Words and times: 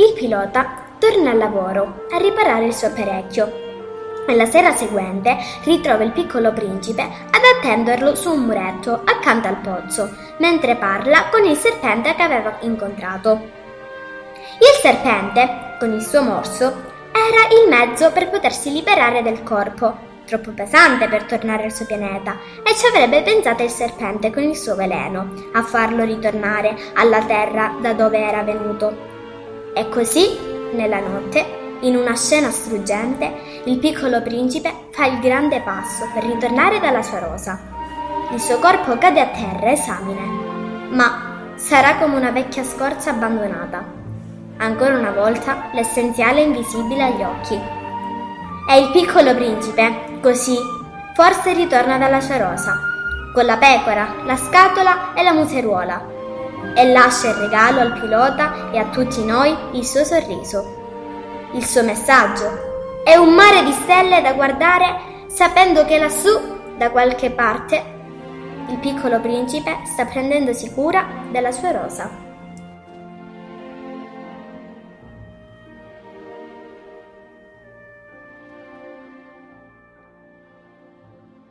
Il 0.00 0.12
pilota 0.12 0.84
torna 1.00 1.32
al 1.32 1.38
lavoro 1.38 2.06
a 2.12 2.18
riparare 2.18 2.66
il 2.66 2.72
suo 2.72 2.86
apparecchio 2.86 3.66
e 4.28 4.36
la 4.36 4.46
sera 4.46 4.70
seguente 4.70 5.36
ritrova 5.64 6.04
il 6.04 6.12
piccolo 6.12 6.52
principe 6.52 7.02
ad 7.02 7.42
attenderlo 7.56 8.14
su 8.14 8.30
un 8.30 8.44
muretto 8.44 9.02
accanto 9.04 9.48
al 9.48 9.56
pozzo, 9.56 10.08
mentre 10.38 10.76
parla 10.76 11.28
con 11.32 11.44
il 11.44 11.56
serpente 11.56 12.14
che 12.14 12.22
aveva 12.22 12.58
incontrato. 12.60 13.40
Il 14.60 14.78
serpente, 14.80 15.74
con 15.80 15.92
il 15.92 16.02
suo 16.02 16.22
morso, 16.22 16.64
era 17.10 17.60
il 17.60 17.68
mezzo 17.68 18.12
per 18.12 18.30
potersi 18.30 18.70
liberare 18.70 19.22
del 19.22 19.42
corpo, 19.42 19.96
troppo 20.26 20.52
pesante 20.52 21.08
per 21.08 21.24
tornare 21.24 21.64
al 21.64 21.72
suo 21.72 21.86
pianeta, 21.86 22.36
e 22.62 22.72
ci 22.76 22.86
avrebbe 22.86 23.22
pensato 23.22 23.64
il 23.64 23.70
serpente 23.70 24.30
con 24.30 24.44
il 24.44 24.56
suo 24.56 24.76
veleno 24.76 25.32
a 25.54 25.62
farlo 25.64 26.04
ritornare 26.04 26.76
alla 26.94 27.24
terra 27.24 27.74
da 27.80 27.94
dove 27.94 28.18
era 28.18 28.42
venuto. 28.44 29.17
E 29.74 29.88
così, 29.88 30.38
nella 30.72 31.00
notte, 31.00 31.76
in 31.80 31.96
una 31.96 32.16
scena 32.16 32.50
struggente, 32.50 33.62
il 33.64 33.78
piccolo 33.78 34.20
principe 34.22 34.72
fa 34.90 35.06
il 35.06 35.20
grande 35.20 35.60
passo 35.60 36.08
per 36.12 36.24
ritornare 36.24 36.80
dalla 36.80 37.02
sua 37.02 37.20
rosa. 37.20 37.60
Il 38.32 38.40
suo 38.40 38.58
corpo 38.58 38.98
cade 38.98 39.20
a 39.20 39.28
terra 39.28 39.70
esamine, 39.70 40.88
ma 40.90 41.52
sarà 41.54 41.96
come 41.96 42.16
una 42.16 42.30
vecchia 42.30 42.64
scorza 42.64 43.10
abbandonata. 43.10 43.84
Ancora 44.58 44.98
una 44.98 45.12
volta 45.12 45.70
l'essenziale 45.72 46.40
è 46.40 46.46
invisibile 46.46 47.02
agli 47.04 47.22
occhi. 47.22 47.54
E 48.70 48.78
il 48.80 48.90
piccolo 48.90 49.34
principe, 49.34 50.18
così, 50.20 50.56
forse 51.14 51.52
ritorna 51.52 51.96
dalla 51.96 52.20
sua 52.20 52.36
rosa, 52.36 52.74
con 53.32 53.44
la 53.46 53.56
pecora, 53.56 54.14
la 54.24 54.36
scatola 54.36 55.14
e 55.14 55.22
la 55.22 55.32
museruola, 55.32 56.16
e 56.74 56.92
lascia 56.92 57.30
il 57.30 57.34
regalo 57.34 57.80
al 57.80 57.98
pilota 58.00 58.70
e 58.70 58.78
a 58.78 58.86
tutti 58.86 59.24
noi 59.24 59.56
il 59.72 59.84
suo 59.84 60.04
sorriso 60.04 60.78
il 61.52 61.64
suo 61.64 61.82
messaggio. 61.82 63.02
È 63.04 63.14
un 63.16 63.32
mare 63.34 63.64
di 63.64 63.72
stelle 63.72 64.20
da 64.20 64.34
guardare 64.34 65.26
sapendo 65.28 65.84
che 65.84 65.98
lassù, 65.98 66.56
da 66.76 66.90
qualche 66.90 67.30
parte, 67.30 67.96
il 68.68 68.78
piccolo 68.78 69.20
principe 69.20 69.78
sta 69.86 70.04
prendendosi 70.04 70.72
cura 70.72 71.06
della 71.30 71.52
sua 71.52 71.70
rosa. 71.70 72.27